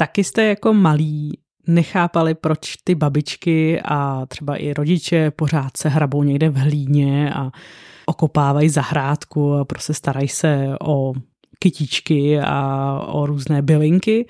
[0.00, 6.22] Taky jste jako malí nechápali, proč ty babičky a třeba i rodiče pořád se hrabou
[6.22, 7.50] někde v hlíně a
[8.06, 11.12] okopávají zahrádku a prostě starají se o
[11.58, 14.26] kytičky a o různé bylinky.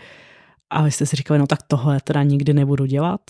[0.71, 3.21] A vy jste si říkali, no tak tohle teda nikdy nebudu dělat.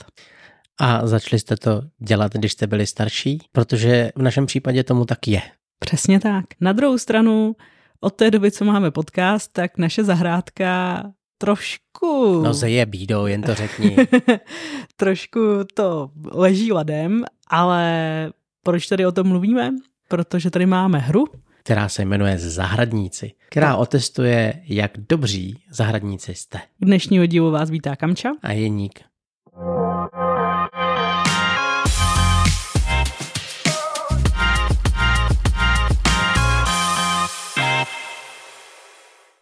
[0.80, 3.38] A začali jste to dělat, když jste byli starší?
[3.52, 5.42] Protože v našem případě tomu tak je.
[5.78, 6.44] Přesně tak.
[6.60, 7.56] Na druhou stranu,
[8.00, 11.02] od té doby, co máme podcast, tak naše zahrádka
[11.40, 12.42] trošku...
[12.44, 13.96] No je bídou, jen to řekni.
[14.96, 15.40] trošku
[15.74, 19.70] to leží ladem, ale proč tady o tom mluvíme?
[20.08, 21.24] Protože tady máme hru,
[21.62, 26.58] která se jmenuje Zahradníci, která otestuje, jak dobří zahradníci jste.
[26.80, 29.09] Dnešního dílu vás vítá Kamča a Jeník.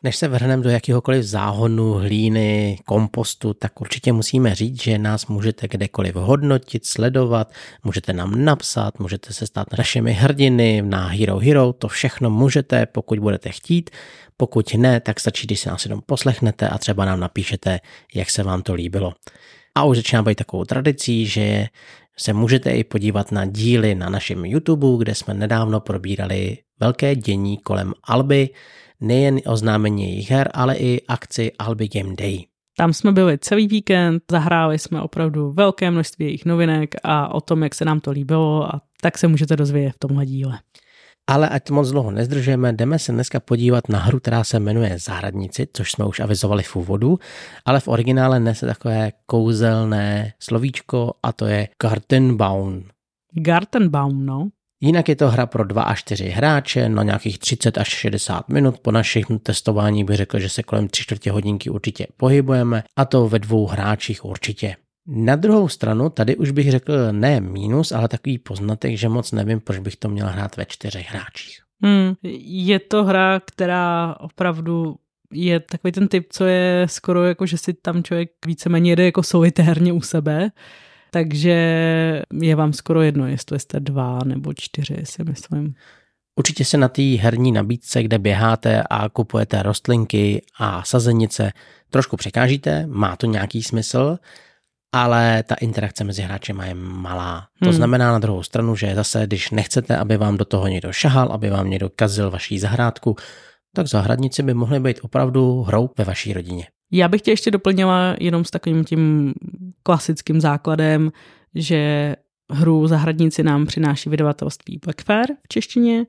[0.02, 5.68] Než se vrhneme do jakéhokoliv záhonu, hlíny, kompostu, tak určitě musíme říct, že nás můžete
[5.68, 7.52] kdekoliv hodnotit, sledovat,
[7.84, 13.18] můžete nám napsat, můžete se stát našimi hrdiny na Hero Hero, to všechno můžete, pokud
[13.18, 13.90] budete chtít.
[14.36, 17.80] Pokud ne, tak stačí, když se nás jenom poslechnete a třeba nám napíšete,
[18.14, 19.14] jak se vám to líbilo.
[19.74, 21.66] A už začíná být takovou tradicí, že
[22.16, 27.58] se můžete i podívat na díly na našem YouTube, kde jsme nedávno probírali velké dění
[27.58, 28.50] kolem Alby,
[29.00, 32.44] nejen oznámení jejich her, ale i akci Albi Game Day.
[32.76, 37.62] Tam jsme byli celý víkend, zahráli jsme opravdu velké množství jejich novinek a o tom,
[37.62, 40.58] jak se nám to líbilo a tak se můžete dozvědět v tomhle díle.
[41.26, 45.68] Ale ať moc dlouho nezdržujeme, jdeme se dneska podívat na hru, která se jmenuje Zahradníci,
[45.72, 47.18] což jsme už avizovali v úvodu,
[47.64, 52.84] ale v originále nese takové kouzelné slovíčko a to je Gartenbaum.
[53.32, 54.48] Gartenbaum, no.
[54.80, 58.78] Jinak je to hra pro 2 až 4 hráče na nějakých 30 až 60 minut.
[58.78, 63.28] Po našich testování bych řekl, že se kolem 3 čtvrtě hodinky určitě pohybujeme a to
[63.28, 64.76] ve dvou hráčích určitě.
[65.06, 69.60] Na druhou stranu, tady už bych řekl ne mínus, ale takový poznatek, že moc nevím,
[69.60, 71.58] proč bych to měl hrát ve čtyřech hráčích.
[71.82, 74.96] Hmm, je to hra, která opravdu
[75.32, 79.22] je takový ten typ, co je skoro jako, že si tam člověk víceméně jede jako
[79.22, 80.50] solitérně u sebe
[81.10, 81.52] takže
[82.42, 85.74] je vám skoro jedno, jestli jste dva nebo čtyři, si myslím.
[86.38, 91.52] Určitě se na té herní nabídce, kde běháte a kupujete rostlinky a sazenice,
[91.90, 94.18] trošku překážíte, má to nějaký smysl,
[94.92, 97.48] ale ta interakce mezi hráči je malá.
[97.62, 97.76] To hmm.
[97.76, 101.50] znamená na druhou stranu, že zase, když nechcete, aby vám do toho někdo šahal, aby
[101.50, 103.16] vám někdo kazil vaší zahrádku,
[103.74, 106.66] tak zahradníci by mohli být opravdu hrou ve vaší rodině.
[106.92, 109.34] Já bych tě ještě doplnila jenom s takovým tím
[109.82, 111.12] klasickým základem,
[111.54, 112.16] že
[112.50, 116.06] hru Zahradníci nám přináší vydavatelství Blackfair v češtině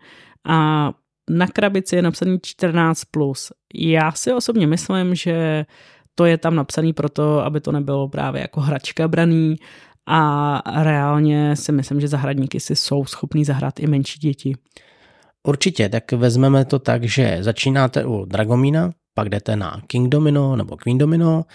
[0.48, 0.92] a
[1.30, 2.94] na krabici je napsaný 14+.
[3.12, 3.52] Plus.
[3.74, 5.66] Já si osobně myslím, že
[6.16, 9.56] to je tam napsaný proto, aby to nebylo právě jako hračka braný
[10.06, 14.56] a reálně si myslím, že zahradníky si jsou schopní zahrát i menší děti.
[15.48, 20.78] Určitě, tak vezmeme to tak, že začínáte u Dragomína, pak jdete na King Domino nebo
[20.78, 21.46] Queen Domino,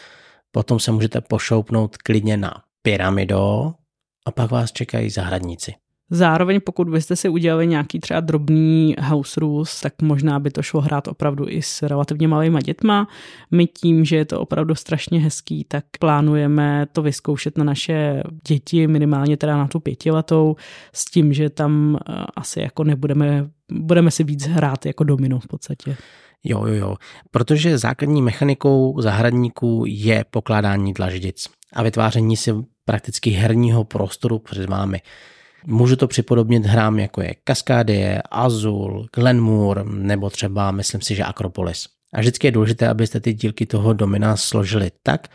[0.53, 3.73] potom se můžete pošoupnout klidně na Pyramido
[4.27, 5.75] a pak vás čekají zahradníci.
[6.11, 10.81] Zároveň pokud byste si udělali nějaký třeba drobný house rules, tak možná by to šlo
[10.81, 13.09] hrát opravdu i s relativně malýma dětma.
[13.51, 18.87] My tím, že je to opravdu strašně hezký, tak plánujeme to vyzkoušet na naše děti,
[18.87, 20.57] minimálně teda na tu pětiletou,
[20.93, 25.47] s tím, že tam eh, asi jako nebudeme, budeme si víc hrát jako domino v
[25.47, 25.97] podstatě.
[26.45, 26.97] Jo, jo, jo.
[27.31, 32.53] Protože základní mechanikou zahradníků je pokládání dlaždic a vytváření si
[32.85, 35.01] prakticky herního prostoru před vámi.
[35.67, 41.87] Můžu to připodobnit hrám jako je Kaskádie, Azul, Glenmore nebo třeba myslím si, že Akropolis.
[42.15, 45.29] A vždycky je důležité, abyste ty dílky toho domina složili tak,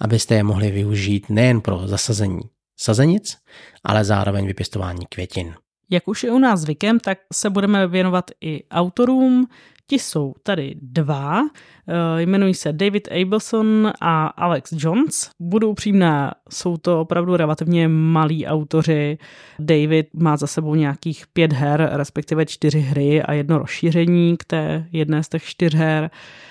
[0.00, 2.40] abyste je mohli využít nejen pro zasazení
[2.80, 3.36] sazenic,
[3.84, 5.54] ale zároveň vypěstování květin.
[5.90, 9.48] Jak už je u nás zvykem, tak se budeme věnovat i autorům,
[9.88, 11.42] Ti jsou tady dva,
[11.88, 15.30] eh, jmenují se David Abelson a Alex Jones.
[15.40, 19.18] Budu upřímná, jsou to opravdu relativně malí autoři.
[19.58, 24.86] David má za sebou nějakých pět her, respektive čtyři hry a jedno rozšíření k té
[24.92, 26.10] jedné z těch čtyř her.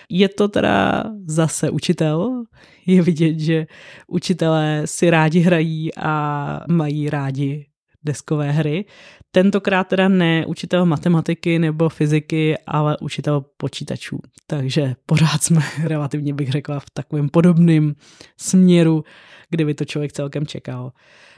[0.10, 2.44] Je to teda zase učitel.
[2.86, 3.68] Je vidět, že
[4.08, 7.66] učitelé si rádi hrají a mají rádi
[8.06, 8.86] deskové hry.
[9.32, 14.20] Tentokrát teda ne učitel matematiky nebo fyziky, ale učitel počítačů.
[14.48, 17.96] Takže pořád jsme relativně, bych řekla, v takovém podobném
[18.38, 19.04] směru,
[19.50, 20.92] kdyby to člověk celkem čekal.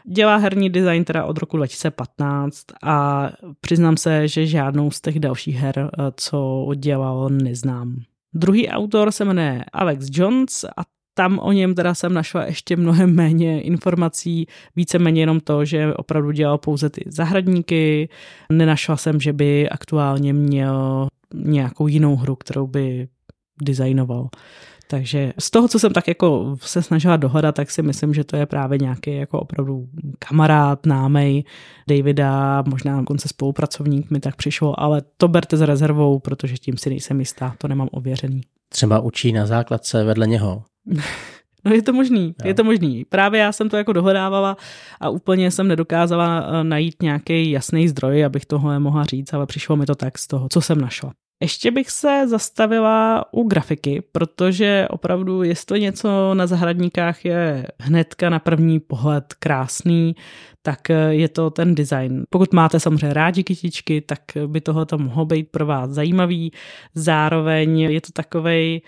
[0.10, 3.30] Dělá herní design teda od roku 2015 a
[3.62, 7.96] přiznám se, že žádnou z těch dalších her, eh, co dělal, neznám.
[8.34, 13.16] Druhý autor se jmenuje Alex Jones a tam o něm teda jsem našla ještě mnohem
[13.16, 18.10] méně informací, víceméně jenom to, že opravdu dělal pouze ty zahradníky.
[18.52, 23.08] Nenašla jsem, že by aktuálně měl nějakou jinou hru, kterou by
[23.62, 24.30] designoval.
[24.90, 28.36] Takže z toho, co jsem tak jako se snažila dohodat, tak si myslím, že to
[28.36, 29.88] je právě nějaký jako opravdu
[30.20, 31.44] kamarád, námej
[31.90, 36.90] Davida, možná konce spolupracovník mi tak přišlo, ale to berte s rezervou, protože tím si
[36.90, 38.42] nejsem jistá, to nemám ověřený.
[38.70, 40.64] Třeba učí na základce vedle něho.
[41.66, 42.48] No je to možný, jo.
[42.48, 43.06] je to možný.
[43.06, 44.58] Právě já jsem to jako dohledávala
[45.00, 49.76] a úplně jsem nedokázala eh, najít nějaký jasný zdroj, abych tohle mohla říct, ale přišlo
[49.76, 51.14] mi to tak z toho, co jsem našla.
[51.42, 58.40] Ještě bych se zastavila u grafiky, protože opravdu, jestli něco na zahradníkách je hnedka na
[58.40, 60.16] první pohled krásný,
[60.62, 60.80] tak
[61.10, 62.24] je to ten design.
[62.30, 66.52] Pokud máte samozřejmě rádi kytičky, tak by tohle mohlo být pro vás zajímavý.
[66.96, 68.82] Zároveň je to takovej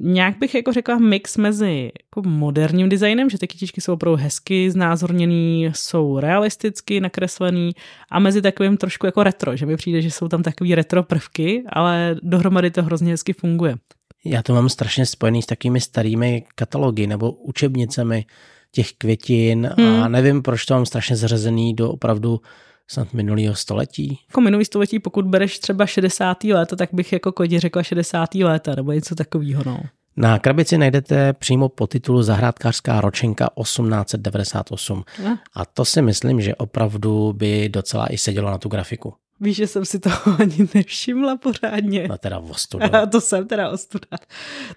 [0.00, 4.70] nějak bych jako řekla mix mezi jako moderním designem, že ty kytičky jsou opravdu hezky
[4.70, 7.72] znázorněný, jsou realisticky nakreslený
[8.10, 11.64] a mezi takovým trošku jako retro, že mi přijde, že jsou tam takový retro prvky,
[11.68, 13.76] ale dohromady to hrozně hezky funguje.
[14.24, 18.24] Já to mám strašně spojený s takovými starými katalogy nebo učebnicemi
[18.70, 20.02] těch květin hmm.
[20.02, 22.40] a nevím, proč to mám strašně zařazený do opravdu
[22.88, 24.18] snad minulého století.
[24.28, 26.44] Jako minulý století, pokud bereš třeba 60.
[26.44, 28.34] léta, tak bych jako kodě řekla 60.
[28.34, 29.62] léta nebo něco takového.
[29.66, 29.80] No.
[30.16, 35.04] Na krabici najdete přímo po titulu Zahrádkářská ročenka 1898.
[35.26, 35.38] A?
[35.54, 39.14] a to si myslím, že opravdu by docela i sedělo na tu grafiku.
[39.40, 42.08] Víš, že jsem si to ani nevšimla pořádně.
[42.08, 43.06] No teda ostuda.
[43.12, 44.06] to jsem teda ostuda.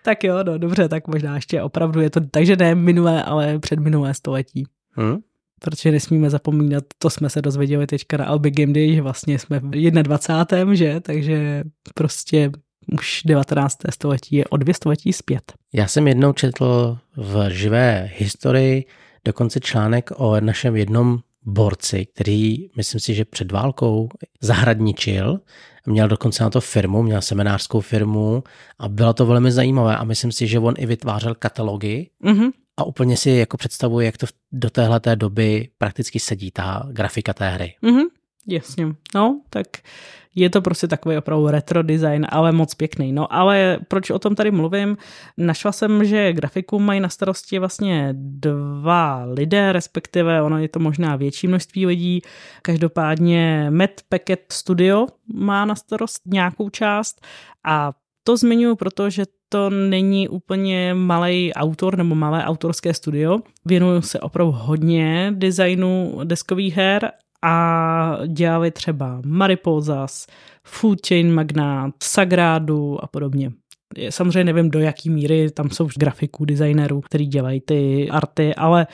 [0.04, 4.13] Tak jo, no dobře, tak možná ještě opravdu je to, takže ne minulé, ale předminulé
[4.13, 4.63] století.
[4.92, 5.18] Hmm?
[5.62, 9.59] Protože nesmíme zapomínat, to jsme se dozvěděli teďka na Albi Game Day, že vlastně jsme
[9.59, 9.69] v
[10.04, 10.75] 21.
[10.75, 11.63] že, takže
[11.95, 12.51] prostě
[12.94, 13.77] už 19.
[13.89, 15.54] století je o dvě století zpět.
[15.74, 18.86] Já jsem jednou četl v živé historii
[19.25, 24.09] dokonce článek o našem jednom borci, který myslím si, že před válkou
[24.42, 25.39] zahradničil,
[25.86, 28.44] měl dokonce na to firmu, měl seminářskou firmu
[28.80, 32.83] a bylo to velmi zajímavé a myslím si, že on i vytvářel katalogy mm-hmm a
[32.83, 37.50] úplně si jako představuji, jak to do téhle té doby prakticky sedí ta grafika té
[37.50, 37.75] hry.
[37.83, 38.06] Mm-hmm,
[38.47, 38.85] jasně.
[39.15, 39.68] No, tak
[40.35, 43.12] je to prostě takový opravdu retro design, ale moc pěkný.
[43.12, 44.97] No ale proč o tom tady mluvím?
[45.38, 51.15] Našla jsem, že grafiku mají na starosti vlastně dva lidé, respektive ono je to možná
[51.15, 52.21] větší množství lidí.
[52.62, 57.25] Každopádně Matt Packet Studio má na starost nějakou část
[57.63, 63.39] a to zmiňuji, protože to není úplně malý autor nebo malé autorské studio.
[63.65, 67.11] Věnuju se opravdu hodně designu deskových her
[67.44, 70.27] a dělali třeba Mariposas,
[70.63, 73.51] Food Chain Magnat, Sagrádu a podobně.
[74.09, 78.88] Samozřejmě nevím, do jaký míry tam jsou grafiků, designerů, který dělají ty arty, ale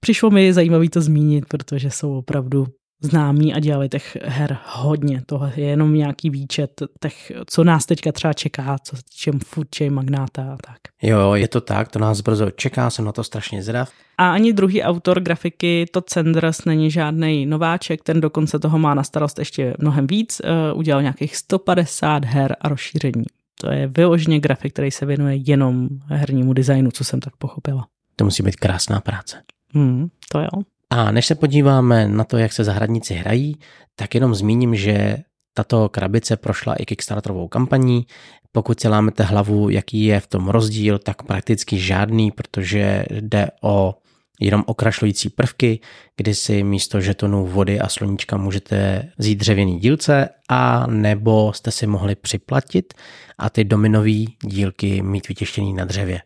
[0.00, 2.66] přišlo mi zajímavý to zmínit, protože jsou opravdu
[3.00, 5.22] známí a dělali těch her hodně.
[5.26, 9.90] Tohle je jenom nějaký výčet těch, co nás teďka třeba čeká, co se týče Fuji,
[9.90, 10.78] Magnáta a tak.
[11.02, 13.90] Jo, je to tak, to nás brzo čeká, jsem na to strašně zdrav.
[14.18, 19.02] A ani druhý autor grafiky, to Cenders, není žádný nováček, ten dokonce toho má na
[19.02, 20.40] starost ještě mnohem víc,
[20.72, 23.24] uh, udělal nějakých 150 her a rozšíření.
[23.60, 27.86] To je vyloženě grafik, který se věnuje jenom hernímu designu, co jsem tak pochopila.
[28.16, 29.42] To musí být krásná práce.
[29.74, 30.62] Hmm, to jo.
[30.90, 33.56] A než se podíváme na to, jak se zahradníci hrají,
[33.96, 35.16] tak jenom zmíním, že
[35.54, 38.06] tato krabice prošla i Kickstarterovou kampaní.
[38.52, 43.94] Pokud si lámete hlavu, jaký je v tom rozdíl, tak prakticky žádný, protože jde o
[44.40, 45.80] jenom okrašlující prvky,
[46.16, 51.86] kdy si místo žetonů vody a sluníčka můžete vzít dřevěný dílce a nebo jste si
[51.86, 52.94] mohli připlatit
[53.38, 56.20] a ty dominové dílky mít vytěštěný na dřevě.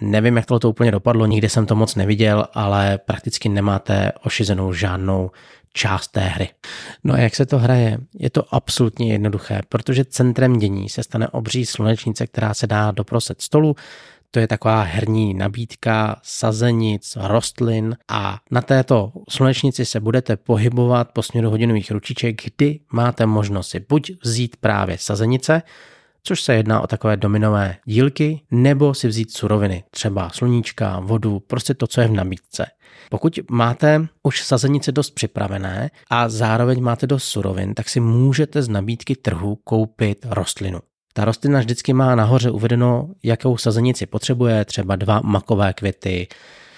[0.00, 5.30] Nevím, jak to úplně dopadlo, nikdy jsem to moc neviděl, ale prakticky nemáte ošizenou žádnou
[5.72, 6.48] část té hry.
[7.04, 7.98] No a jak se to hraje?
[8.18, 13.42] Je to absolutně jednoduché, protože centrem dění se stane obří slunečnice, která se dá doprosed
[13.42, 13.76] stolu,
[14.30, 21.22] to je taková herní nabídka sazenic, rostlin a na této slunečnici se budete pohybovat po
[21.22, 25.62] směru hodinových ručiček, kdy máte možnost si buď vzít právě sazenice,
[26.22, 31.74] což se jedná o takové dominové dílky, nebo si vzít suroviny, třeba sluníčka, vodu, prostě
[31.74, 32.66] to, co je v nabídce.
[33.10, 38.68] Pokud máte už sazenice dost připravené a zároveň máte dost surovin, tak si můžete z
[38.68, 40.80] nabídky trhu koupit rostlinu.
[41.12, 46.28] Ta rostlina vždycky má nahoře uvedeno, jakou sazenici potřebuje, třeba dva makové květy,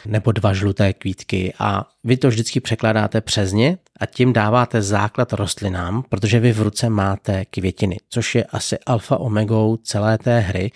[0.06, 5.32] nebo dva žluté kvítky a vy to vždycky překládáte přes ně a tím dáváte základ
[5.32, 10.70] rostlinám, protože vy v ruce máte květiny, což je asi alfa omegou celé té hry,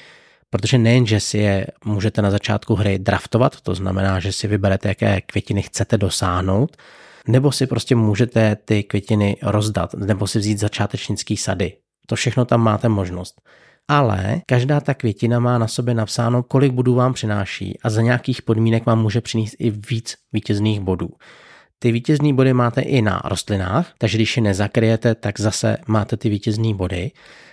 [0.50, 4.88] Protože nejen, že si je můžete na začátku hry draftovat, to znamená, že si vyberete,
[4.88, 6.76] jaké květiny chcete dosáhnout,
[7.28, 11.76] nebo si prostě můžete ty květiny rozdat, nebo si vzít začátečnický sady.
[12.06, 13.40] To všechno tam máte možnost.
[13.88, 18.42] Ale každá ta květina má na sobě napsáno, kolik bodů vám přináší a za nějakých
[18.42, 21.08] podmínek vám může přinést i víc vítězných bodů.
[21.78, 26.28] Ty vítězní body máte i na rostlinách, takže když je nezakryjete, tak zase máte ty
[26.28, 27.10] vítězní body.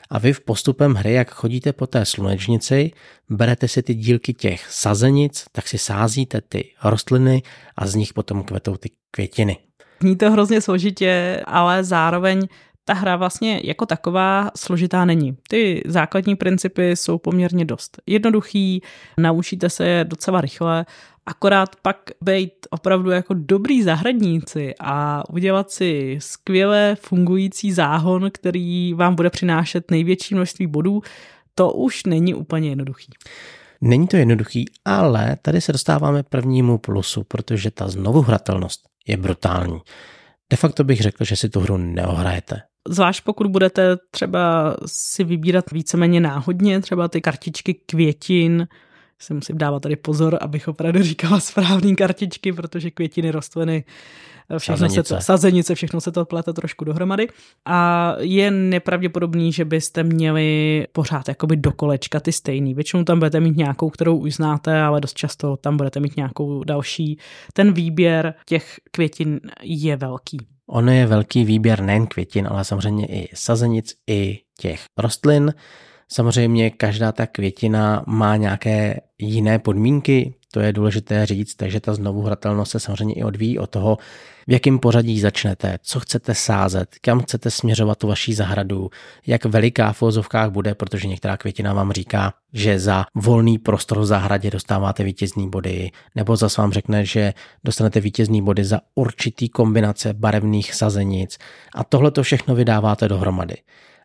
[0.09, 2.91] A vy v postupem hry, jak chodíte po té slunečnici,
[3.29, 7.41] berete si ty dílky těch sazenic, tak si sázíte ty rostliny
[7.77, 9.57] a z nich potom kvetou ty květiny.
[10.01, 12.47] Zní to hrozně složitě, ale zároveň
[12.85, 15.37] ta hra vlastně jako taková složitá není.
[15.49, 18.81] Ty základní principy jsou poměrně dost jednoduchý,
[19.17, 20.85] naučíte se je docela rychle,
[21.25, 29.15] akorát pak být opravdu jako dobrý zahradníci a udělat si skvěle fungující záhon, který vám
[29.15, 31.01] bude přinášet největší množství bodů,
[31.55, 33.11] to už není úplně jednoduchý.
[33.81, 39.81] Není to jednoduchý, ale tady se dostáváme prvnímu plusu, protože ta znovuhratelnost je brutální.
[40.51, 42.61] De facto bych řekl, že si tu hru neohrajete.
[42.89, 48.67] Zvlášť pokud budete třeba si vybírat víceméně náhodně, třeba ty kartičky květin,
[49.19, 53.83] si musím dávat tady pozor, abych opravdu říkala správný kartičky, protože květiny, rostliny,
[54.57, 55.03] všechno sazenice.
[55.03, 57.27] se to, sazenice, všechno se to plete trošku dohromady.
[57.65, 62.73] A je nepravděpodobný, že byste měli pořád jakoby do kolečka ty stejný.
[62.73, 66.63] Většinou tam budete mít nějakou, kterou už znáte, ale dost často tam budete mít nějakou
[66.63, 67.17] další.
[67.53, 70.37] Ten výběr těch květin je velký.
[70.69, 75.53] Ono je velký výběr nejen květin, ale samozřejmě i sazenic, i těch rostlin.
[76.13, 82.71] Samozřejmě každá ta květina má nějaké jiné podmínky, to je důležité říct, takže ta znovuhratelnost
[82.71, 83.97] se samozřejmě i odvíjí od toho,
[84.47, 88.89] v jakém pořadí začnete, co chcete sázet, kam chcete směřovat tu vaší zahradu,
[89.27, 94.05] jak veliká v vozovkách bude, protože některá květina vám říká, že za volný prostor v
[94.05, 100.13] zahradě dostáváte vítězný body, nebo zase vám řekne, že dostanete vítězný body za určitý kombinace
[100.13, 101.37] barevných sazenic.
[101.75, 103.55] A tohle to všechno vydáváte dohromady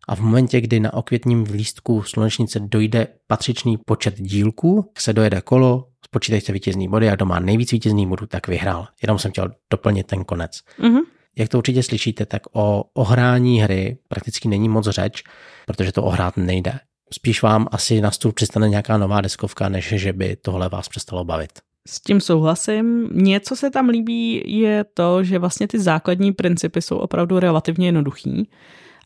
[0.09, 5.89] a v momentě, kdy na okvětním lístku slunečnice dojde patřičný počet dílků, se dojede kolo,
[6.05, 8.87] spočítejte vítězný body a kdo má nejvíc vítězných bodů, tak vyhrál.
[9.03, 10.61] Jenom jsem chtěl doplnit ten konec.
[10.81, 11.01] Mm-hmm.
[11.39, 15.23] Jak to určitě slyšíte, tak o ohrání hry prakticky není moc řeč,
[15.67, 16.81] protože to ohrát nejde.
[17.13, 21.25] Spíš vám asi na stůl přistane nějaká nová deskovka, než že by tohle vás přestalo
[21.25, 21.51] bavit.
[21.89, 23.09] S tím souhlasím.
[23.13, 28.49] Něco se tam líbí je to, že vlastně ty základní principy jsou opravdu relativně jednoduchý.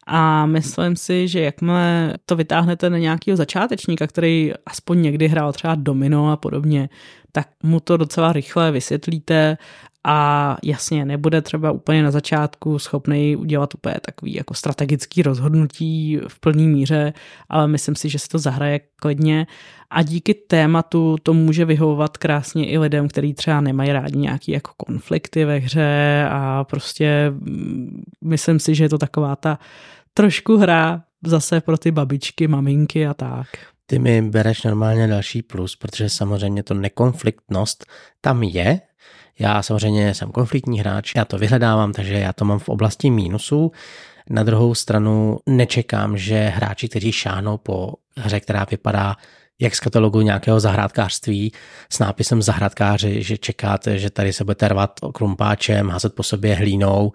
[0.06, 5.75] A myslím si, že jakmile to vytáhnete na nějakého začátečníka, který aspoň někdy hrál třeba
[5.75, 6.88] domino a podobně,
[7.32, 9.56] tak mu to docela rychle vysvětlíte
[10.04, 16.40] a jasně, nebude třeba úplně na začátku schopný udělat úplně takový jako strategický rozhodnutí v
[16.40, 17.12] plný míře,
[17.49, 19.47] ale myslím si, že se to zahraje klidně
[19.90, 24.71] a díky tématu to může vyhovovat krásně i lidem, kteří třeba nemají rádi nějaký jako
[24.76, 29.59] konflikty ve hře a prostě mm, myslím si, že je to taková ta
[30.14, 33.47] trošku hra zase pro ty babičky, maminky a tak.
[33.87, 37.87] Ty mi bereš normálně další plus, protože samozřejmě to nekonfliktnost
[38.21, 38.80] tam je,
[39.39, 43.73] já samozřejmě jsem konfliktní hráč, já to vyhledávám, takže já to mám v oblasti mínusů.
[44.31, 49.17] Na druhou stranu nečekám, že hráči, kteří šáhnou po hře, která vypadá
[49.61, 51.53] jak z katalogu nějakého zahrádkářství
[51.93, 57.12] s nápisem zahrádkáři, že čekáte, že tady se budete rvat krumpáčem, házet po sobě hlínou,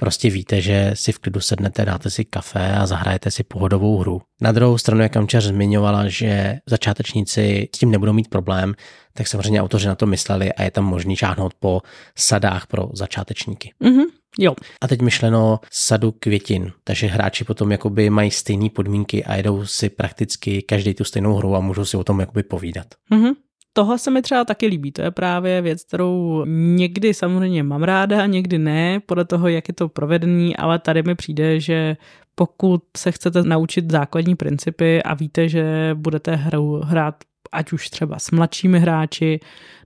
[0.00, 4.22] Prostě víte, že si v klidu sednete, dáte si kafe a zahrajete si pohodovou hru.
[4.40, 8.74] Na druhou stranu, jak Kamčar zmiňovala, že začátečníci s tím nebudou mít problém,
[9.14, 11.80] tak samozřejmě autoři na to mysleli a je tam možný šáhnout po
[12.18, 13.72] sadách pro začátečníky.
[13.84, 14.04] Mm-hmm.
[14.38, 14.54] Jo.
[14.80, 19.88] A teď myšleno sadu květin, takže hráči potom jakoby mají stejné podmínky a jedou si
[19.88, 22.86] prakticky každý tu stejnou hru a můžou si o tom jakoby povídat.
[23.12, 23.32] Mm-hmm.
[23.72, 28.26] Tohle se mi třeba taky líbí, to je právě věc, kterou někdy samozřejmě mám ráda,
[28.26, 31.96] někdy ne, podle toho, jak je to provedený, ale tady mi přijde, že
[32.34, 37.14] pokud se chcete naučit základní principy a víte, že budete hru hrát
[37.52, 39.40] ať už třeba s mladšími hráči,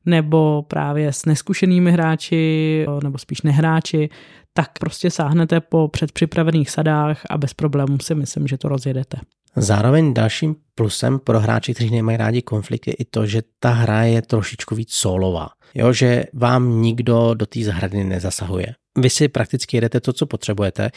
[0.07, 4.09] nebo právě s neskušenými hráči, nebo spíš nehráči,
[4.53, 9.17] tak prostě sáhnete po předpřipravených sadách a bez problémů si myslím, že to rozjedete.
[9.57, 14.03] Zároveň dalším plusem pro hráči, kteří nemají rádi konflikt, je i to, že ta hra
[14.03, 15.49] je trošičku víc solová.
[15.75, 18.67] Jo, že vám nikdo do té zahrady nezasahuje.
[18.99, 20.91] Vy si prakticky jedete to, co potřebujete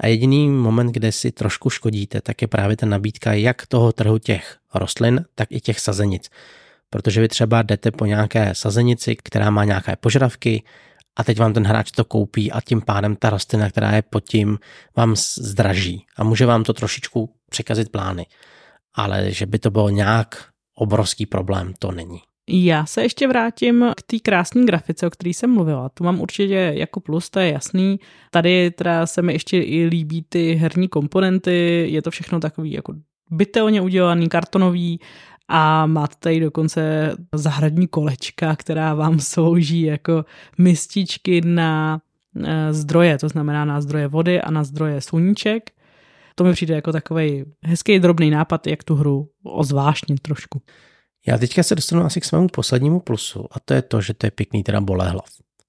[0.00, 4.18] a jediný moment, kde si trošku škodíte, tak je právě ta nabídka jak toho trhu
[4.18, 6.30] těch rostlin, tak i těch sazenic.
[6.90, 10.62] Protože vy třeba jdete po nějaké sazenici, která má nějaké požadavky,
[11.20, 14.24] a teď vám ten hráč to koupí a tím pádem ta rostlina, která je pod
[14.24, 14.58] tím,
[14.96, 18.26] vám zdraží a může vám to trošičku překazit plány.
[18.94, 22.20] Ale že by to bylo nějak obrovský problém to není.
[22.50, 25.88] Já se ještě vrátím k té krásné grafice, o které jsem mluvila.
[25.88, 28.00] Tu mám určitě jako plus, to je jasný.
[28.30, 32.94] Tady teda se mi ještě i líbí ty herní komponenty, je to všechno takový jako
[33.30, 35.00] bytelně udělaný, kartonový
[35.52, 40.24] a máte tady dokonce zahradní kolečka, která vám slouží jako
[40.58, 42.00] mističky na
[42.44, 45.70] eh, zdroje, to znamená na zdroje vody a na zdroje sluníček.
[46.34, 50.62] To mi přijde jako takový hezký drobný nápad, jak tu hru ozvášnit trošku.
[51.26, 54.26] Já teďka se dostanu asi k svému poslednímu plusu a to je to, že to
[54.26, 55.26] je pěkný teda bolehlav.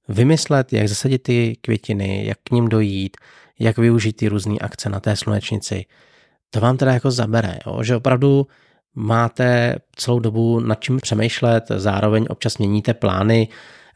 [0.09, 3.17] Vymyslet, jak zasadit ty květiny, jak k ním dojít,
[3.59, 5.85] jak využít ty různé akce na té slunečnici,
[6.50, 7.83] to vám teda jako zabere, jo?
[7.83, 8.47] že opravdu
[8.95, 13.48] máte celou dobu nad čím přemýšlet, zároveň občas měníte plány,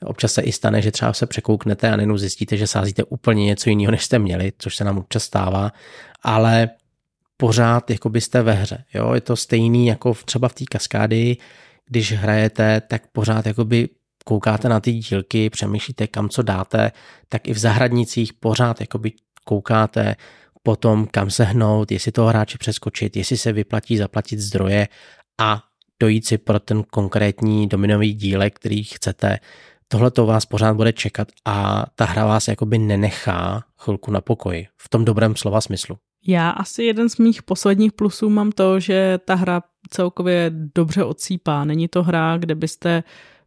[0.06, 3.70] občas se i stane, že třeba se překouknete a nejenom zjistíte, že sázíte úplně něco
[3.70, 5.72] jiného, než jste měli, což se nám občas stává,
[6.22, 6.70] ale
[7.38, 8.84] pořád jako byste ve hře.
[8.94, 9.14] Jo?
[9.14, 11.38] Je to stejný jako třeba v té kaskády,
[11.86, 13.90] když hrajete, tak pořád jakoby
[14.26, 16.92] koukáte na ty dílky, přemýšlíte, kam co dáte,
[17.30, 19.12] tak i v zahradnicích pořád jakoby
[19.44, 20.16] koukáte
[20.66, 24.88] potom, kam se hnout, jestli toho hráče přeskočit, jestli se vyplatí zaplatit zdroje
[25.42, 25.64] a
[26.00, 29.40] dojít si pro ten konkrétní dominový dílek, který chcete.
[29.88, 34.68] Tohle to vás pořád bude čekat a ta hra vás jakoby nenechá chvilku na pokoji,
[34.78, 35.98] v tom dobrém slova smyslu.
[36.28, 41.66] Já asi jeden z mých posledních plusů mám to, že ta hra celkově dobře odsýpá.
[41.66, 43.04] Není to hra, kde byste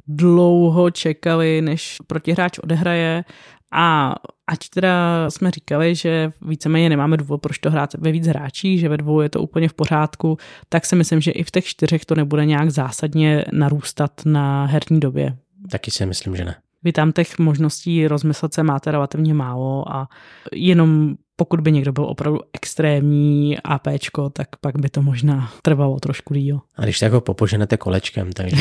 [0.07, 3.25] dlouho čekali, než protihráč odehraje
[3.73, 4.15] a
[4.49, 8.89] ať teda jsme říkali, že víceméně nemáme důvod, proč to hrát ve víc hráčích, že
[8.89, 10.39] ve dvou je to úplně v pořádku,
[10.69, 15.01] tak si myslím, že i v těch čtyřech to nebude nějak zásadně narůstat na herní
[15.01, 15.37] době.
[15.71, 16.57] Taky si myslím, že ne.
[16.83, 20.09] Vy tam těch možností rozmyslet se máte relativně málo a
[20.53, 26.35] jenom pokud by někdo byl opravdu extrémní APčko, tak pak by to možná trvalo trošku
[26.35, 26.61] díl.
[26.77, 28.57] A když tak ho popoženete kolečkem, takže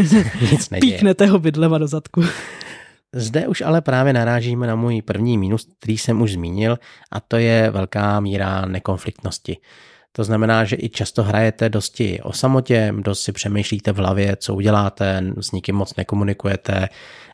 [0.52, 0.92] nic neděje.
[0.92, 2.22] Píknete ho bydlema do zadku.
[3.16, 6.78] Zde už ale právě narážíme na můj první mínus, který jsem už zmínil,
[7.12, 9.56] a to je velká míra nekonfliktnosti.
[10.12, 14.54] To znamená, že i často hrajete dosti o samotě, dost si přemýšlíte v hlavě, co
[14.54, 16.88] uděláte, s nikým moc nekomunikujete,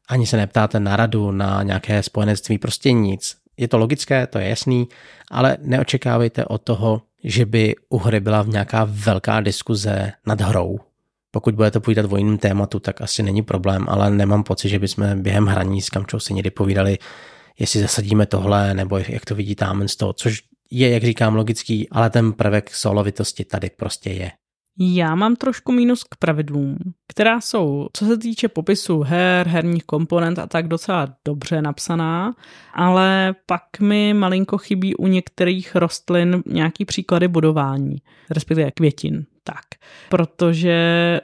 [0.09, 3.37] ani se neptáte na radu, na nějaké spojenectví, prostě nic.
[3.57, 4.89] Je to logické, to je jasný,
[5.31, 10.81] ale neočekávejte od toho, že by u hry byla nějaká velká diskuze nad hrou,
[11.31, 15.23] pokud budete povídat o jiném tématu, tak asi není problém, ale nemám pocit, že bychom
[15.23, 16.99] během hraní s Kamčou si někdy povídali,
[17.59, 21.91] jestli zasadíme tohle, nebo jak to vidí tam z toho, což je, jak říkám, logický,
[21.91, 24.31] ale ten prvek solovitosti tady prostě je.
[24.83, 30.39] Já mám trošku mínus k pravidlům, která jsou, co se týče popisu her, herních komponent
[30.39, 32.35] a tak docela dobře napsaná,
[32.75, 37.97] ale pak mi malinko chybí u některých rostlin nějaký příklady budování,
[38.31, 39.65] respektive květin tak.
[40.09, 41.21] Protože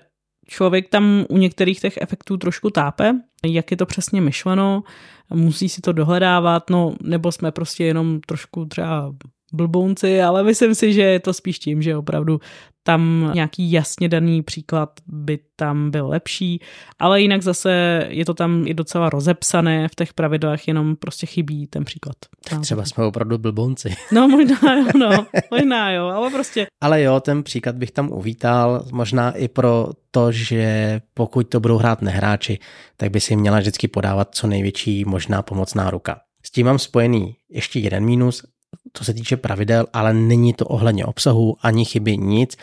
[0.48, 3.12] člověk tam u některých těch efektů trošku tápe,
[3.46, 4.82] jak je to přesně myšleno,
[5.30, 9.14] musí si to dohledávat, no nebo jsme prostě jenom trošku třeba
[9.52, 12.40] blbounci, ale myslím si, že je to spíš tím, že opravdu
[12.86, 16.60] tam nějaký jasně daný příklad by tam byl lepší,
[16.98, 21.66] ale jinak zase je to tam i docela rozepsané v těch pravidlech, jenom prostě chybí
[21.66, 22.16] ten příklad.
[22.60, 23.94] Třeba jsme opravdu blbonci.
[24.12, 26.66] No možná jo, no, možná jo, ale prostě.
[26.80, 31.76] Ale jo, ten příklad bych tam uvítal, možná i pro to, že pokud to budou
[31.76, 32.58] hrát nehráči,
[32.96, 36.20] tak by si měla vždycky podávat co největší možná pomocná ruka.
[36.44, 38.44] S tím mám spojený ještě jeden mínus
[38.92, 42.56] co se týče pravidel, ale není to ohledně obsahu, ani chyby nic,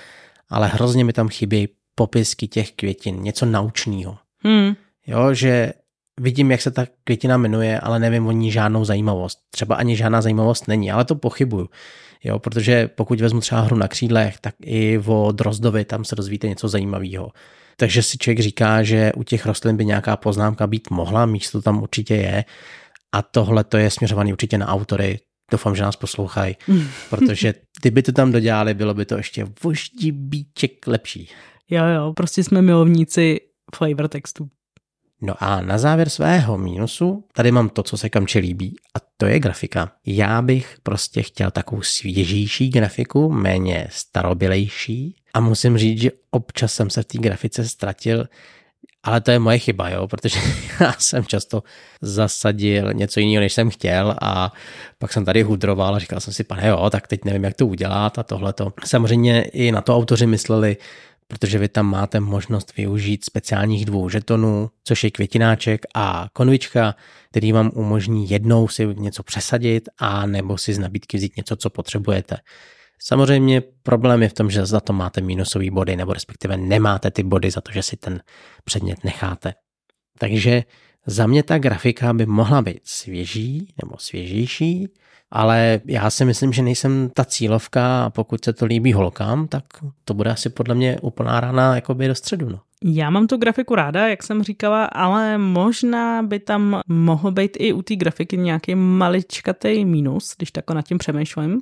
[0.49, 4.17] ale hrozně mi tam chybí popisky těch květin, něco naučného.
[4.43, 4.73] Hmm.
[5.07, 5.73] Jo, že
[6.19, 9.39] vidím, jak se ta květina jmenuje, ale nevím o ní žádnou zajímavost.
[9.49, 11.69] Třeba ani žádná zajímavost není, ale to pochybuju.
[12.23, 16.47] Jo, protože pokud vezmu třeba hru na křídlech, tak i o drozdovi tam se dozvíte
[16.47, 17.31] něco zajímavého.
[17.77, 21.83] Takže si člověk říká, že u těch rostlin by nějaká poznámka být mohla, místo tam
[21.83, 22.45] určitě je.
[23.11, 25.19] A tohle to je směřovaný určitě na autory,
[25.51, 26.55] Doufám, že nás poslouchají,
[27.09, 29.45] protože kdyby to tam dodělali, bylo by to ještě
[30.11, 31.29] bíček lepší.
[31.69, 33.39] Jo, jo, prostě jsme milovníci
[33.75, 34.49] flavor textu.
[35.25, 39.25] No a na závěr svého mínusu, tady mám to, co se kamče líbí, a to
[39.25, 39.91] je grafika.
[40.05, 45.15] Já bych prostě chtěl takovou svěžější grafiku, méně starobělejší.
[45.33, 48.25] A musím říct, že občas jsem se v té grafice ztratil,
[49.03, 50.39] ale to je moje chyba, jo, protože
[50.79, 51.63] já jsem často
[52.01, 54.53] zasadil něco jiného, než jsem chtěl a
[54.99, 57.67] pak jsem tady hudroval a říkal jsem si, pane jo, tak teď nevím, jak to
[57.67, 58.73] udělat a tohleto.
[58.85, 60.77] Samozřejmě i na to autoři mysleli,
[61.27, 66.95] protože vy tam máte možnost využít speciálních dvou žetonů, což je květináček a konvička,
[67.31, 71.69] který vám umožní jednou si něco přesadit a nebo si z nabídky vzít něco, co
[71.69, 72.37] potřebujete.
[73.05, 77.23] Samozřejmě problém je v tom, že za to máte minusové body, nebo respektive nemáte ty
[77.23, 78.21] body za to, že si ten
[78.63, 79.53] předmět necháte.
[80.19, 80.63] Takže
[81.05, 84.87] za mě ta grafika by mohla být svěží nebo svěžější,
[85.31, 89.63] ale já si myslím, že nejsem ta cílovka a pokud se to líbí holkám, tak
[90.05, 92.49] to bude asi podle mě úplná rána jakoby do středu.
[92.49, 92.59] No.
[92.83, 97.73] Já mám tu grafiku ráda, jak jsem říkala, ale možná by tam mohl být i
[97.73, 101.61] u té grafiky nějaký maličkatý mínus, když takhle nad tím přemýšlím.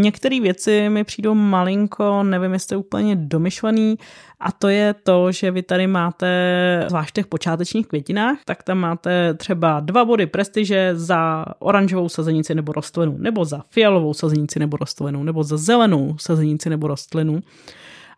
[0.00, 3.98] Některé věci mi přijdou malinko, nevím, jestli úplně domyšlený,
[4.40, 8.78] a to je to, že vy tady máte, zvlášť v těch počátečních květinách, tak tam
[8.78, 14.76] máte třeba dva body prestiže za oranžovou sazenici nebo rostlinu, nebo za fialovou sazenici nebo
[14.76, 17.40] rostlinu, nebo za zelenou sazenici nebo rostlinu.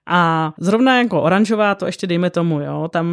[0.06, 3.06] A zrovna jako oranžová, to ještě dejme tomu, jo, tam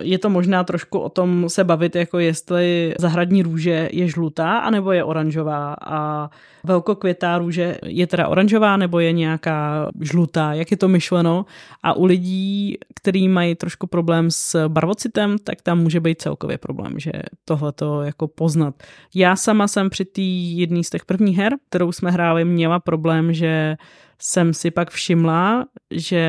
[0.00, 4.92] je to možná trošku o tom se bavit, jako jestli zahradní růže je žlutá, anebo
[4.92, 6.30] je oranžová a
[6.64, 11.46] velkokvětá růže je teda oranžová, nebo je nějaká žlutá, jak je to myšleno.
[11.82, 16.98] A u lidí, kteří mají trošku problém s barvocitem, tak tam může být celkově problém,
[16.98, 17.12] že
[17.44, 18.74] tohle to jako poznat.
[19.14, 20.22] Já sama jsem při té
[20.60, 23.76] jedné z těch prvních her, kterou jsme hráli, měla problém, že
[24.18, 26.24] jsem si pak všimla, že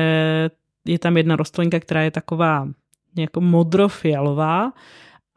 [0.86, 2.68] je tam jedna rostlinka, která je taková
[3.16, 4.72] jako modrofialová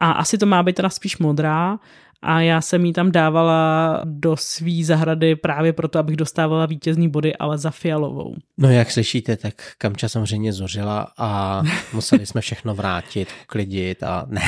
[0.00, 1.78] a asi to má být teda spíš modrá
[2.22, 7.36] a já jsem jí tam dávala do svý zahrady právě proto, abych dostávala vítězný body,
[7.36, 8.34] ale za fialovou.
[8.58, 14.42] No jak slyšíte, tak Kamča samozřejmě zořila a museli jsme všechno vrátit, uklidit a ne,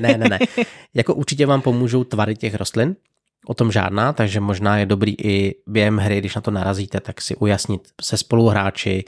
[0.00, 0.38] ne, ne, ne.
[0.94, 2.96] Jako určitě vám pomůžou tvary těch rostlin,
[3.48, 7.20] o tom žádná, takže možná je dobrý i během hry, když na to narazíte, tak
[7.20, 9.04] si ujasnit se spoluhráči,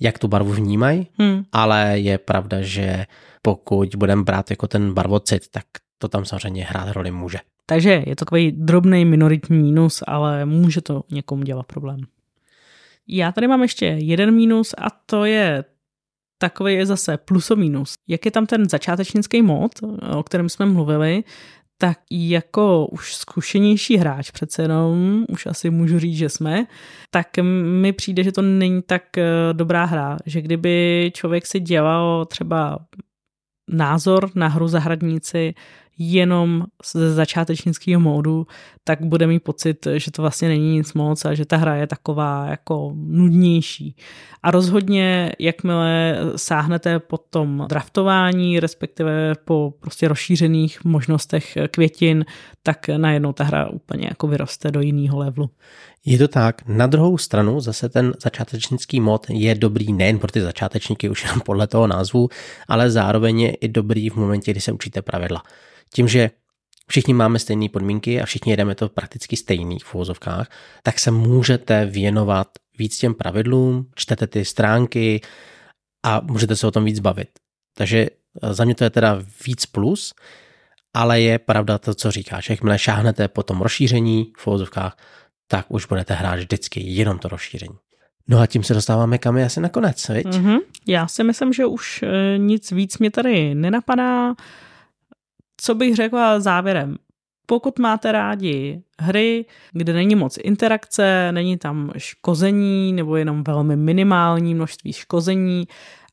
[0.00, 1.44] jak tu barvu vnímají, hmm.
[1.52, 3.06] ale je pravda, že
[3.42, 5.64] pokud budeme brát jako ten barvocit, tak
[5.98, 7.38] to tam samozřejmě hrát roli může.
[7.66, 12.00] Takže je to takový drobný minoritní mínus, ale může to někomu dělat problém.
[13.08, 15.64] Já tady mám ještě jeden mínus a to je
[16.38, 17.94] takový je zase plus o mínus.
[18.08, 19.72] Jak je tam ten začátečnický mod,
[20.16, 21.24] o kterém jsme mluvili,
[21.78, 26.66] tak jako už zkušenější hráč přece jenom, už asi můžu říct, že jsme,
[27.10, 27.26] tak
[27.80, 32.78] mi přijde, že to není tak eh, dobrá hra, že kdyby člověk si dělal třeba
[33.70, 35.54] názor na hru zahradníci
[35.98, 38.46] jenom ze začátečnického módu,
[38.84, 41.86] tak bude mít pocit, že to vlastně není nic moc a že ta hra je
[41.86, 43.96] taková jako nudnější.
[44.42, 52.24] A rozhodně, jakmile sáhnete po tom draftování, respektive po prostě rozšířených možnostech květin,
[52.62, 55.50] tak najednou ta hra úplně jako vyroste do jiného levelu.
[56.06, 56.68] Je to tak.
[56.68, 61.40] Na druhou stranu zase ten začátečnický mod je dobrý nejen pro ty začátečníky už jenom
[61.40, 62.28] podle toho názvu,
[62.68, 65.42] ale zároveň je i dobrý v momentě, kdy se učíte pravidla
[65.94, 66.30] tím, že
[66.88, 70.50] všichni máme stejné podmínky a všichni jedeme to prakticky stejný v úvozovkách,
[70.82, 75.20] tak se můžete věnovat víc těm pravidlům, čtete ty stránky
[76.04, 77.28] a můžete se o tom víc bavit.
[77.76, 78.06] Takže
[78.42, 80.14] eh, za mě to je teda víc plus,
[80.94, 82.50] ale je pravda to, co říkáš.
[82.50, 84.96] Jakmile šáhnete po tom rozšíření v úvozovkách,
[85.46, 87.74] tak už budete hrát vždycky jenom to rozšíření.
[88.28, 90.26] No a tím se dostáváme kam je asi nakonec, viď?
[90.26, 90.58] Mm-hmm.
[90.88, 94.34] Já si myslím, že už e, nic víc mě tady nenapadá
[95.56, 96.96] co bych řekla závěrem?
[97.46, 104.54] Pokud máte rádi hry, kde není moc interakce, není tam škození nebo jenom velmi minimální
[104.54, 105.64] množství škození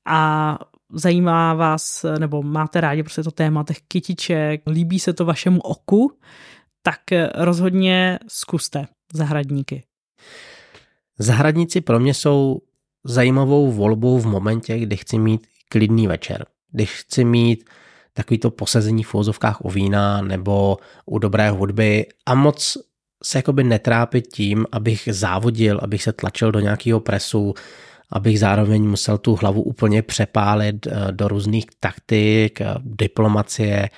[0.05, 0.57] a
[0.93, 6.11] zajímá vás, nebo máte rádi prostě to téma těch kytiček, líbí se to vašemu oku,
[6.83, 6.99] tak
[7.35, 9.83] rozhodně zkuste zahradníky.
[11.19, 12.61] Zahradníci pro mě jsou
[13.03, 16.45] zajímavou volbou v momentě, kdy chci mít klidný večer.
[16.71, 17.69] Když chci mít
[18.13, 22.77] takový to posezení v úvozovkách u vína nebo u dobré hudby a moc
[23.23, 27.53] se jakoby netrápit tím, abych závodil, abych se tlačil do nějakého presu,
[28.09, 33.89] abych zároveň musel tu hlavu úplně přepálit eh, do různých taktik, eh, diplomacie.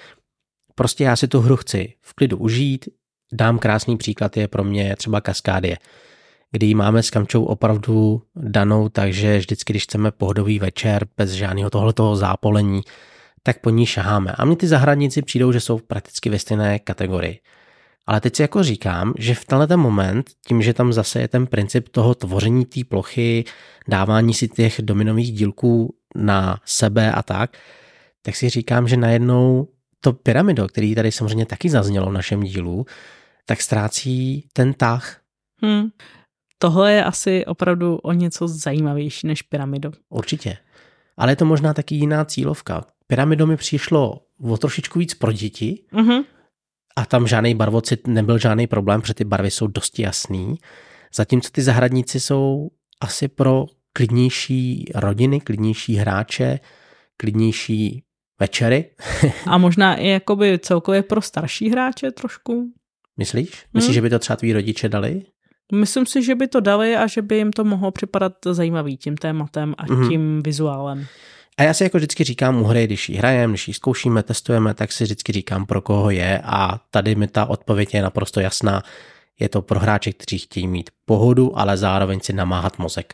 [0.75, 2.89] Prostě já si tu hru chci v klidu užít.
[3.35, 5.77] Dám krásný příklad je pro mě třeba Kaskádie,
[6.51, 12.15] kdy máme s Kamčou opravdu danou, takže vždycky, když chceme pohodový večer bez žádného tohletoho
[12.15, 12.81] zápolení,
[13.43, 14.31] tak po ní šaháme.
[14.31, 17.39] A mně ty zahradníci přijdou, že jsou prakticky ve stejné kategorii.
[18.07, 21.47] Ale teď si jako říkám, že v tenhle moment, tím, že tam zase je ten
[21.47, 23.45] princip toho tvoření té plochy,
[23.87, 27.57] dávání si těch dominových dílků na sebe a tak,
[28.21, 29.67] tak si říkám, že najednou
[29.99, 32.85] to pyramido, který tady samozřejmě taky zaznělo v našem dílu,
[33.45, 35.21] tak ztrácí ten tah.
[35.61, 35.89] Hmm.
[36.57, 39.91] Tohle je asi opravdu o něco zajímavější než pyramido.
[40.09, 40.57] Určitě.
[41.17, 42.85] Ale je to možná taky jiná cílovka.
[43.07, 46.23] Pyramido mi přišlo o trošičku víc pro děti mm-hmm.
[46.95, 50.55] a tam žádný barvocit nebyl žádný problém, protože ty barvy jsou dosti jasný.
[51.15, 52.69] Zatímco ty zahradníci jsou
[53.01, 56.59] asi pro klidnější rodiny, klidnější hráče,
[57.17, 58.03] klidnější
[58.39, 58.95] večery.
[59.47, 62.73] A možná i jakoby celkově pro starší hráče trošku.
[63.17, 63.65] Myslíš?
[63.73, 63.93] Myslíš, hmm.
[63.93, 65.21] že by to třeba tví rodiče dali?
[65.71, 69.17] Myslím si, že by to dali a že by jim to mohlo připadat zajímavý tím
[69.17, 70.09] tématem a mm-hmm.
[70.09, 71.05] tím vizuálem.
[71.57, 74.73] A já si jako vždycky říkám u hry, když ji hrajeme, když ji zkoušíme, testujeme,
[74.73, 78.83] tak si vždycky říkám, pro koho je a tady mi ta odpověď je naprosto jasná.
[79.39, 83.13] Je to pro hráče, kteří chtějí mít pohodu, ale zároveň si namáhat mozek.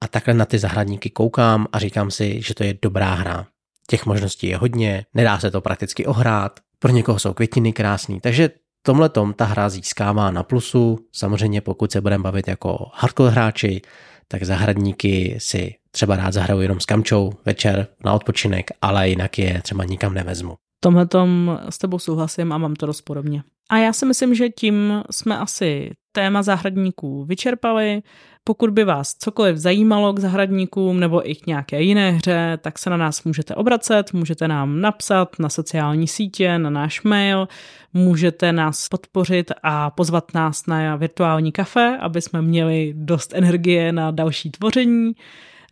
[0.00, 3.46] A takhle na ty zahradníky koukám a říkám si, že to je dobrá hra.
[3.86, 8.50] Těch možností je hodně, nedá se to prakticky ohrát, pro někoho jsou květiny krásný, takže
[8.82, 10.98] tomhle tom ta hra získává na plusu.
[11.12, 13.82] Samozřejmě pokud se budeme bavit jako hardcore hráči,
[14.28, 19.62] tak zahradníky si třeba rád zahraju jenom s kamčou večer na odpočinek, ale jinak je
[19.62, 20.54] třeba nikam nevezmu.
[20.80, 23.42] Tomhle tom s tebou souhlasím a mám to dost podobně.
[23.70, 28.02] A já si myslím, že tím jsme asi téma zahradníků vyčerpali.
[28.44, 32.90] Pokud by vás cokoliv zajímalo k zahradníkům nebo i k nějaké jiné hře, tak se
[32.90, 37.48] na nás můžete obracet, můžete nám napsat na sociální sítě, na náš mail,
[37.94, 44.10] můžete nás podpořit a pozvat nás na virtuální kafe, aby jsme měli dost energie na
[44.10, 45.12] další tvoření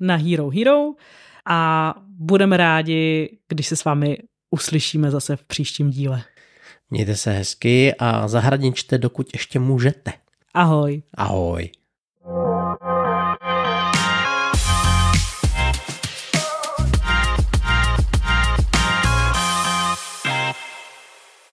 [0.01, 0.93] na Hero Hero
[1.47, 4.19] a budeme rádi, když se s vámi
[4.51, 6.23] uslyšíme zase v příštím díle.
[6.91, 10.13] Mějte se hezky a zahradničte, dokud ještě můžete.
[10.57, 11.03] Ahoj.
[11.13, 11.69] Ahoj.